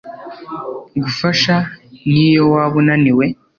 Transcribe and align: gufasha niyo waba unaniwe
gufasha 1.01 1.55
niyo 2.11 2.43
waba 2.53 2.75
unaniwe 2.81 3.25